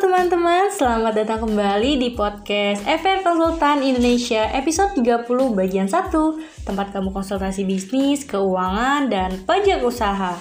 teman-teman, 0.00 0.72
selamat 0.72 1.12
datang 1.12 1.44
kembali 1.44 2.00
di 2.00 2.16
podcast 2.16 2.80
FR 2.88 3.20
Konsultan 3.20 3.84
Indonesia 3.84 4.48
episode 4.56 4.96
30 4.96 5.28
bagian 5.52 5.92
1 5.92 6.64
Tempat 6.64 6.96
kamu 6.96 7.12
konsultasi 7.12 7.68
bisnis, 7.68 8.24
keuangan, 8.24 9.12
dan 9.12 9.44
pajak 9.44 9.84
usaha. 9.84 10.40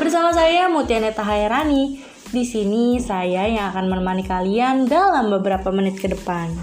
Bersama 0.00 0.32
saya 0.32 0.72
Mutianeta 0.72 1.20
Hairani 1.20 2.00
Di 2.32 2.48
sini 2.48 2.96
saya 2.96 3.44
yang 3.44 3.76
akan 3.76 3.92
menemani 3.92 4.24
kalian 4.24 4.88
dalam 4.88 5.28
beberapa 5.28 5.68
menit 5.68 6.00
ke 6.00 6.08
depan. 6.08 6.56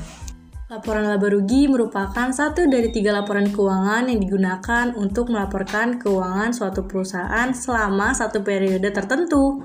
Laporan 0.73 1.13
laba 1.13 1.29
rugi 1.29 1.69
merupakan 1.69 2.33
satu 2.33 2.65
dari 2.65 2.89
tiga 2.89 3.13
laporan 3.13 3.53
keuangan 3.53 4.09
yang 4.09 4.17
digunakan 4.17 4.89
untuk 4.97 5.29
melaporkan 5.29 6.01
keuangan 6.01 6.57
suatu 6.57 6.89
perusahaan 6.89 7.53
selama 7.53 8.17
satu 8.17 8.41
periode 8.41 8.89
tertentu. 8.89 9.61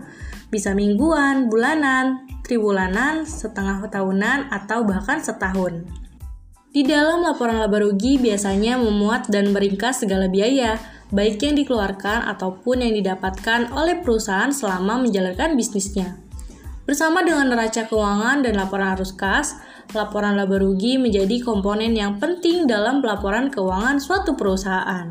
Bisa 0.52 0.76
mingguan, 0.76 1.48
bulanan, 1.50 2.35
triwulanan, 2.46 3.26
setengah 3.26 3.82
tahunan, 3.90 4.54
atau 4.54 4.86
bahkan 4.86 5.18
setahun. 5.18 5.82
Di 6.70 6.86
dalam 6.86 7.26
laporan 7.26 7.58
laba 7.58 7.82
rugi 7.82 8.22
biasanya 8.22 8.78
memuat 8.78 9.26
dan 9.26 9.50
meringkas 9.50 10.06
segala 10.06 10.30
biaya, 10.30 10.78
baik 11.10 11.42
yang 11.42 11.58
dikeluarkan 11.58 12.30
ataupun 12.30 12.86
yang 12.86 12.94
didapatkan 12.94 13.74
oleh 13.74 13.98
perusahaan 13.98 14.54
selama 14.54 15.02
menjalankan 15.02 15.58
bisnisnya. 15.58 16.14
Bersama 16.86 17.26
dengan 17.26 17.50
neraca 17.50 17.90
keuangan 17.90 18.46
dan 18.46 18.54
laporan 18.62 18.94
arus 18.94 19.10
kas, 19.10 19.58
laporan 19.90 20.38
laba 20.38 20.54
rugi 20.62 21.02
menjadi 21.02 21.42
komponen 21.42 21.98
yang 21.98 22.22
penting 22.22 22.70
dalam 22.70 23.02
pelaporan 23.02 23.50
keuangan 23.50 23.98
suatu 23.98 24.38
perusahaan. 24.38 25.10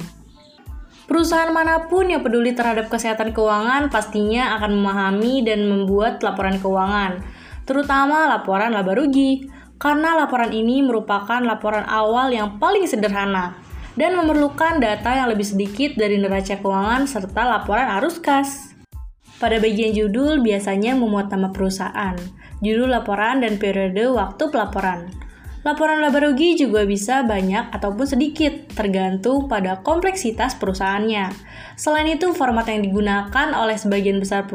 Perusahaan 1.06 1.54
mana 1.54 1.86
pun 1.86 2.10
yang 2.10 2.26
peduli 2.26 2.58
terhadap 2.58 2.90
kesehatan 2.90 3.30
keuangan 3.30 3.94
pastinya 3.94 4.58
akan 4.58 4.82
memahami 4.82 5.46
dan 5.46 5.70
membuat 5.70 6.18
laporan 6.26 6.58
keuangan, 6.58 7.22
terutama 7.70 8.26
laporan 8.26 8.74
laba 8.74 8.98
rugi, 8.98 9.46
karena 9.78 10.18
laporan 10.18 10.50
ini 10.50 10.82
merupakan 10.82 11.38
laporan 11.46 11.86
awal 11.86 12.34
yang 12.34 12.58
paling 12.58 12.90
sederhana 12.90 13.54
dan 13.94 14.18
memerlukan 14.18 14.82
data 14.82 15.14
yang 15.14 15.30
lebih 15.30 15.46
sedikit 15.46 15.94
dari 15.94 16.18
neraca 16.18 16.58
keuangan 16.58 17.06
serta 17.06 17.42
laporan 17.54 17.86
arus 18.02 18.18
kas. 18.18 18.74
Pada 19.38 19.60
bagian 19.60 19.92
judul 19.92 20.42
biasanya 20.42 20.96
memuat 20.96 21.30
nama 21.30 21.52
perusahaan, 21.52 22.16
judul 22.66 22.90
laporan 22.90 23.44
dan 23.44 23.62
periode 23.62 24.10
waktu 24.10 24.48
pelaporan. 24.50 25.25
Laporan 25.66 25.98
laba 25.98 26.22
rugi 26.22 26.54
juga 26.54 26.86
bisa 26.86 27.26
banyak 27.26 27.74
ataupun 27.74 28.06
sedikit, 28.06 28.70
tergantung 28.78 29.50
pada 29.50 29.82
kompleksitas 29.82 30.54
perusahaannya. 30.62 31.34
Selain 31.74 32.06
itu, 32.06 32.38
format 32.38 32.70
yang 32.70 32.86
digunakan 32.86 33.48
oleh 33.58 33.74
sebagian 33.74 34.22
besar 34.22 34.46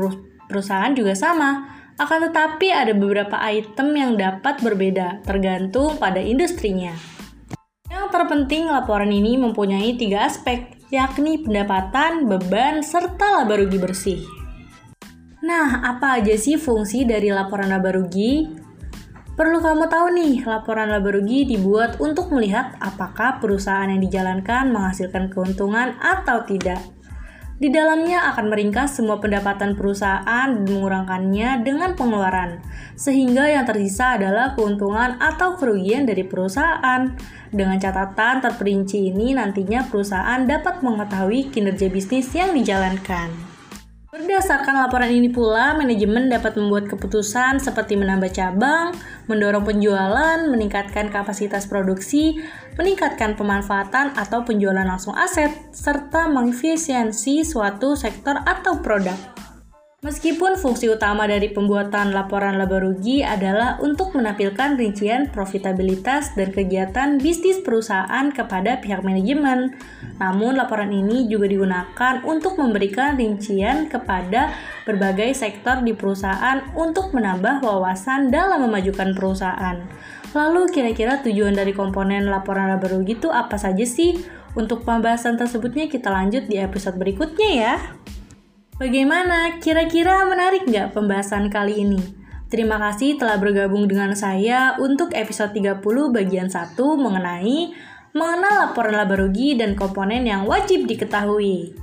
perusahaan 0.47 0.95
juga 0.95 1.19
sama, 1.19 1.67
akan 1.99 2.31
tetapi 2.31 2.71
ada 2.71 2.95
beberapa 2.95 3.43
item 3.43 3.91
yang 3.99 4.15
dapat 4.15 4.63
berbeda, 4.63 5.27
tergantung 5.27 5.99
pada 5.99 6.23
industrinya. 6.23 6.95
Yang 7.91 8.07
terpenting, 8.15 8.71
laporan 8.71 9.11
ini 9.11 9.35
mempunyai 9.35 9.99
tiga 9.99 10.31
aspek, 10.31 10.79
yakni 10.95 11.43
pendapatan, 11.43 12.31
beban, 12.31 12.87
serta 12.87 13.43
laba 13.43 13.59
rugi 13.59 13.83
bersih. 13.83 14.23
Nah, 15.43 15.83
apa 15.83 16.23
aja 16.23 16.39
sih 16.39 16.55
fungsi 16.55 17.03
dari 17.03 17.35
laporan 17.35 17.75
laba 17.75 17.99
rugi? 17.99 18.60
Perlu 19.39 19.63
kamu 19.63 19.87
tahu 19.89 20.07
nih, 20.15 20.35
laporan 20.45 20.91
laba 20.91 21.11
rugi 21.17 21.47
dibuat 21.49 21.97
untuk 22.03 22.29
melihat 22.35 22.77
apakah 22.83 23.41
perusahaan 23.41 23.89
yang 23.89 24.03
dijalankan 24.03 24.69
menghasilkan 24.69 25.31
keuntungan 25.33 25.97
atau 26.03 26.45
tidak. 26.45 26.83
Di 27.61 27.69
dalamnya 27.69 28.25
akan 28.33 28.49
meringkas 28.49 28.97
semua 28.97 29.21
pendapatan 29.21 29.77
perusahaan 29.77 30.49
dan 30.49 30.65
mengurangkannya 30.65 31.61
dengan 31.61 31.93
pengeluaran, 31.93 32.65
sehingga 32.97 33.53
yang 33.53 33.69
tersisa 33.69 34.17
adalah 34.17 34.57
keuntungan 34.57 35.21
atau 35.21 35.61
kerugian 35.61 36.09
dari 36.09 36.25
perusahaan. 36.25 37.13
Dengan 37.53 37.77
catatan 37.77 38.41
terperinci 38.41 39.13
ini 39.13 39.37
nantinya 39.37 39.85
perusahaan 39.93 40.41
dapat 40.49 40.81
mengetahui 40.81 41.53
kinerja 41.53 41.93
bisnis 41.93 42.33
yang 42.33 42.57
dijalankan. 42.57 43.50
Berdasarkan 44.11 44.75
laporan 44.75 45.07
ini 45.07 45.31
pula, 45.31 45.79
manajemen 45.79 46.27
dapat 46.27 46.59
membuat 46.59 46.91
keputusan 46.91 47.63
seperti 47.63 47.95
menambah 47.95 48.35
cabang, 48.35 48.91
mendorong 49.31 49.63
penjualan, 49.63 50.51
meningkatkan 50.51 51.15
kapasitas 51.15 51.71
produksi, 51.71 52.43
meningkatkan 52.75 53.39
pemanfaatan 53.39 54.11
atau 54.19 54.43
penjualan 54.43 54.83
langsung 54.83 55.15
aset, 55.15 55.55
serta 55.71 56.27
mengefisiensi 56.27 57.47
suatu 57.47 57.95
sektor 57.95 58.35
atau 58.43 58.83
produk. 58.83 59.40
Meskipun 60.01 60.57
fungsi 60.57 60.89
utama 60.89 61.29
dari 61.29 61.53
pembuatan 61.53 62.17
laporan 62.17 62.57
laba 62.57 62.81
rugi 62.81 63.21
adalah 63.21 63.77
untuk 63.85 64.17
menampilkan 64.17 64.81
rincian 64.81 65.29
profitabilitas 65.29 66.33
dan 66.33 66.57
kegiatan 66.57 67.21
bisnis 67.21 67.61
perusahaan 67.61 68.33
kepada 68.33 68.81
pihak 68.81 69.05
manajemen, 69.05 69.77
namun 70.17 70.57
laporan 70.57 70.89
ini 70.89 71.29
juga 71.29 71.53
digunakan 71.53 72.25
untuk 72.25 72.57
memberikan 72.57 73.21
rincian 73.21 73.93
kepada 73.93 74.57
berbagai 74.89 75.37
sektor 75.37 75.85
di 75.85 75.93
perusahaan 75.93 76.65
untuk 76.73 77.13
menambah 77.13 77.61
wawasan 77.61 78.33
dalam 78.33 78.65
memajukan 78.65 79.13
perusahaan. 79.13 79.85
Lalu 80.33 80.73
kira-kira 80.73 81.21
tujuan 81.21 81.53
dari 81.53 81.77
komponen 81.77 82.25
laporan 82.33 82.73
laba 82.73 82.89
rugi 82.89 83.21
itu 83.21 83.29
apa 83.29 83.61
saja 83.61 83.85
sih? 83.85 84.17
Untuk 84.57 84.83
pembahasan 84.83 85.37
tersebutnya 85.37 85.93
kita 85.93 86.09
lanjut 86.09 86.49
di 86.49 86.57
episode 86.57 86.97
berikutnya 86.97 87.51
ya. 87.53 88.00
Bagaimana? 88.81 89.61
Kira-kira 89.61 90.25
menarik 90.25 90.65
nggak 90.65 90.97
pembahasan 90.97 91.53
kali 91.53 91.85
ini? 91.85 92.01
Terima 92.49 92.81
kasih 92.81 93.21
telah 93.21 93.37
bergabung 93.37 93.85
dengan 93.85 94.17
saya 94.17 94.73
untuk 94.81 95.13
episode 95.13 95.53
30 95.53 95.85
bagian 96.09 96.49
1 96.49 96.81
mengenai 96.81 97.77
mengenal 98.17 98.55
laporan 98.73 98.97
laba 98.97 99.21
rugi 99.21 99.53
dan 99.61 99.77
komponen 99.77 100.25
yang 100.25 100.49
wajib 100.49 100.89
diketahui. 100.89 101.77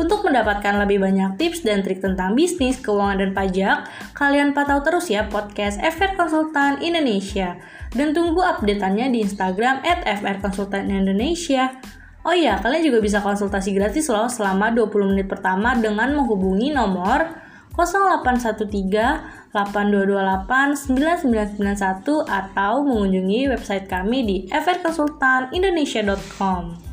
Untuk 0.00 0.24
mendapatkan 0.24 0.80
lebih 0.88 1.04
banyak 1.04 1.36
tips 1.36 1.68
dan 1.68 1.84
trik 1.84 2.00
tentang 2.00 2.32
bisnis, 2.32 2.80
keuangan, 2.80 3.20
dan 3.20 3.30
pajak, 3.36 3.84
kalian 4.16 4.56
pantau 4.56 4.80
terus 4.80 5.12
ya 5.12 5.28
podcast 5.28 5.76
FR 5.84 6.16
Konsultan 6.16 6.80
Indonesia. 6.80 7.60
Dan 7.92 8.16
tunggu 8.16 8.40
updateannya 8.40 9.12
di 9.12 9.20
Instagram 9.20 9.84
at 9.84 10.00
Indonesia. 10.88 11.76
Oh 12.26 12.34
iya, 12.34 12.58
kalian 12.58 12.82
juga 12.82 12.98
bisa 12.98 13.22
konsultasi 13.22 13.70
gratis 13.76 14.08
loh 14.10 14.26
selama 14.26 14.74
20 14.74 15.14
menit 15.14 15.30
pertama 15.30 15.78
dengan 15.78 16.18
menghubungi 16.18 16.74
nomor 16.74 17.30
0813 17.78 19.54
8228 19.54 20.90
9991 20.90 22.26
atau 22.26 22.82
mengunjungi 22.82 23.54
website 23.54 23.86
kami 23.86 24.26
di 24.26 24.50
frkonsultanindonesia.com. 24.50 26.87